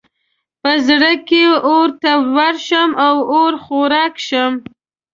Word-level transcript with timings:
په 0.61 0.71
زړه 0.87 1.11
کې 1.27 1.43
اور 1.69 1.89
ته 2.01 2.11
ورشم 2.35 2.89
او 3.07 3.15
اور 3.35 3.53
خوراک 3.63 4.13
شم. 4.27 4.53